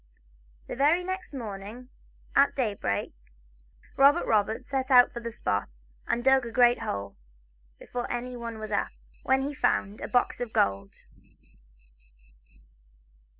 The 0.65 0.75
very 0.75 1.03
next 1.03 1.31
morning, 1.31 1.89
at 2.35 2.55
daybreak, 2.55 3.13
Robert 3.95 4.25
Roberts 4.25 4.67
set 4.67 4.89
out 4.89 5.13
for 5.13 5.19
the 5.19 5.29
spot, 5.29 5.83
and 6.07 6.23
dug 6.23 6.43
a 6.43 6.51
great 6.51 6.79
hole, 6.79 7.15
before 7.77 8.11
anyone 8.11 8.57
was 8.57 8.71
up, 8.71 8.89
when 9.21 9.43
he 9.43 9.53
found 9.53 10.01
a 10.01 10.07
box 10.07 10.41
of 10.41 10.53
gold. 10.53 10.95